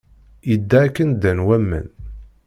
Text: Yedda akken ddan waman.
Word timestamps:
Yedda 0.49 0.77
akken 0.85 1.09
ddan 1.15 1.39
waman. 1.47 1.85